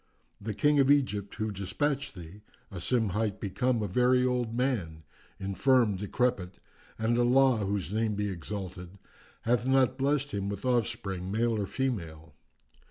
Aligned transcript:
The 0.41 0.55
King 0.55 0.79
of 0.79 0.89
Egypt 0.89 1.35
who 1.35 1.51
despatched 1.51 2.15
thee, 2.15 2.41
Asim 2.71 3.11
hight, 3.11 3.33
hath 3.33 3.39
become 3.39 3.83
a 3.83 3.87
very 3.87 4.25
old 4.25 4.51
man, 4.51 5.03
infirm, 5.39 5.95
decrepit; 5.95 6.57
and 6.97 7.19
Allah 7.19 7.57
(whose 7.67 7.93
name 7.93 8.15
be 8.15 8.27
exalted!) 8.27 8.97
hath 9.43 9.67
not 9.67 9.99
blessed 9.99 10.31
him 10.33 10.49
with 10.49 10.65
offspring, 10.65 11.29
male 11.31 11.51
or 11.55 11.67
female. 11.67 12.33